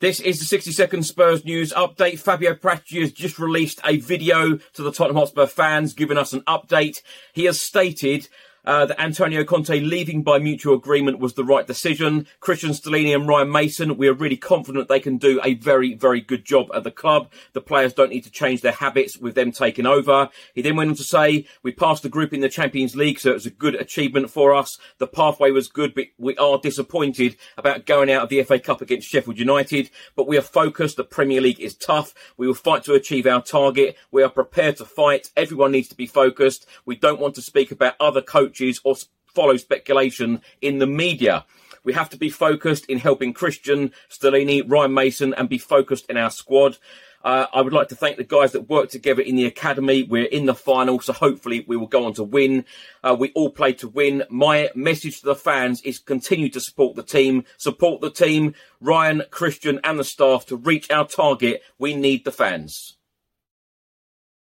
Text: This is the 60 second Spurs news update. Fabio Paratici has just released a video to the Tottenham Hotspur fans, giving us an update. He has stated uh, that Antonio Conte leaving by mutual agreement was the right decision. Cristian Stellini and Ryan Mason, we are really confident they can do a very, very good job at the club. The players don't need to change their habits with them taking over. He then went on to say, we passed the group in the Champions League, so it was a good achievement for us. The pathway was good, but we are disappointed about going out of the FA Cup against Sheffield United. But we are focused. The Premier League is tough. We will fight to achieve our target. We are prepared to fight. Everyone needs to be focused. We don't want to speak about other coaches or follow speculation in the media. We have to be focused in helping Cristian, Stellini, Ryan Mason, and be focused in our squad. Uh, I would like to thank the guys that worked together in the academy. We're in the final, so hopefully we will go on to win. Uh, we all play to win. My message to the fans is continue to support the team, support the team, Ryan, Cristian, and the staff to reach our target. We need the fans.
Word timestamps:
This 0.00 0.18
is 0.18 0.38
the 0.38 0.46
60 0.46 0.72
second 0.72 1.02
Spurs 1.02 1.44
news 1.44 1.74
update. 1.74 2.20
Fabio 2.20 2.54
Paratici 2.54 3.02
has 3.02 3.12
just 3.12 3.38
released 3.38 3.82
a 3.84 3.98
video 3.98 4.56
to 4.56 4.82
the 4.82 4.90
Tottenham 4.90 5.18
Hotspur 5.18 5.44
fans, 5.44 5.92
giving 5.92 6.16
us 6.16 6.32
an 6.32 6.40
update. 6.48 7.02
He 7.34 7.44
has 7.44 7.60
stated 7.60 8.26
uh, 8.64 8.86
that 8.86 9.00
Antonio 9.00 9.44
Conte 9.44 9.80
leaving 9.80 10.22
by 10.22 10.38
mutual 10.38 10.74
agreement 10.74 11.18
was 11.18 11.34
the 11.34 11.44
right 11.44 11.66
decision. 11.66 12.26
Cristian 12.40 12.70
Stellini 12.70 13.14
and 13.14 13.26
Ryan 13.26 13.50
Mason, 13.50 13.96
we 13.96 14.08
are 14.08 14.14
really 14.14 14.36
confident 14.36 14.88
they 14.88 15.00
can 15.00 15.16
do 15.16 15.40
a 15.44 15.54
very, 15.54 15.94
very 15.94 16.20
good 16.20 16.44
job 16.44 16.68
at 16.74 16.84
the 16.84 16.90
club. 16.90 17.30
The 17.52 17.60
players 17.60 17.94
don't 17.94 18.10
need 18.10 18.24
to 18.24 18.30
change 18.30 18.60
their 18.60 18.72
habits 18.72 19.16
with 19.16 19.34
them 19.34 19.52
taking 19.52 19.86
over. 19.86 20.28
He 20.54 20.62
then 20.62 20.76
went 20.76 20.90
on 20.90 20.96
to 20.96 21.04
say, 21.04 21.46
we 21.62 21.72
passed 21.72 22.02
the 22.02 22.08
group 22.08 22.32
in 22.32 22.40
the 22.40 22.48
Champions 22.48 22.94
League, 22.94 23.18
so 23.18 23.30
it 23.30 23.34
was 23.34 23.46
a 23.46 23.50
good 23.50 23.74
achievement 23.74 24.30
for 24.30 24.54
us. 24.54 24.78
The 24.98 25.06
pathway 25.06 25.50
was 25.50 25.68
good, 25.68 25.94
but 25.94 26.06
we 26.18 26.36
are 26.36 26.58
disappointed 26.58 27.36
about 27.56 27.86
going 27.86 28.10
out 28.10 28.24
of 28.24 28.28
the 28.28 28.42
FA 28.42 28.58
Cup 28.58 28.80
against 28.80 29.08
Sheffield 29.08 29.38
United. 29.38 29.90
But 30.16 30.28
we 30.28 30.36
are 30.36 30.42
focused. 30.42 30.96
The 30.96 31.04
Premier 31.04 31.40
League 31.40 31.60
is 31.60 31.74
tough. 31.74 32.14
We 32.36 32.46
will 32.46 32.54
fight 32.54 32.84
to 32.84 32.94
achieve 32.94 33.26
our 33.26 33.42
target. 33.42 33.96
We 34.10 34.22
are 34.22 34.28
prepared 34.28 34.76
to 34.78 34.84
fight. 34.84 35.30
Everyone 35.36 35.72
needs 35.72 35.88
to 35.88 35.96
be 35.96 36.06
focused. 36.06 36.66
We 36.84 36.96
don't 36.96 37.20
want 37.20 37.34
to 37.36 37.42
speak 37.42 37.70
about 37.70 37.94
other 38.00 38.20
coaches 38.20 38.49
or 38.84 38.96
follow 39.34 39.56
speculation 39.56 40.42
in 40.60 40.78
the 40.78 40.86
media. 40.86 41.44
We 41.82 41.92
have 41.94 42.10
to 42.10 42.18
be 42.18 42.30
focused 42.30 42.86
in 42.86 42.98
helping 42.98 43.32
Cristian, 43.32 43.92
Stellini, 44.10 44.62
Ryan 44.66 44.92
Mason, 44.92 45.34
and 45.34 45.48
be 45.48 45.58
focused 45.58 46.06
in 46.10 46.16
our 46.16 46.30
squad. 46.30 46.76
Uh, 47.22 47.46
I 47.52 47.60
would 47.60 47.72
like 47.72 47.88
to 47.88 47.94
thank 47.94 48.16
the 48.16 48.24
guys 48.24 48.52
that 48.52 48.68
worked 48.68 48.92
together 48.92 49.20
in 49.20 49.36
the 49.36 49.44
academy. 49.44 50.02
We're 50.02 50.24
in 50.24 50.46
the 50.46 50.54
final, 50.54 51.00
so 51.00 51.12
hopefully 51.12 51.64
we 51.68 51.76
will 51.76 51.86
go 51.86 52.06
on 52.06 52.14
to 52.14 52.24
win. 52.24 52.64
Uh, 53.04 53.16
we 53.18 53.30
all 53.32 53.50
play 53.50 53.74
to 53.74 53.88
win. 53.88 54.24
My 54.30 54.70
message 54.74 55.20
to 55.20 55.26
the 55.26 55.34
fans 55.34 55.82
is 55.82 55.98
continue 55.98 56.48
to 56.50 56.60
support 56.60 56.96
the 56.96 57.02
team, 57.02 57.44
support 57.58 58.00
the 58.00 58.10
team, 58.10 58.54
Ryan, 58.80 59.22
Cristian, 59.30 59.80
and 59.84 59.98
the 59.98 60.04
staff 60.04 60.46
to 60.46 60.56
reach 60.56 60.90
our 60.90 61.06
target. 61.06 61.62
We 61.78 61.94
need 61.94 62.24
the 62.24 62.32
fans. 62.32 62.96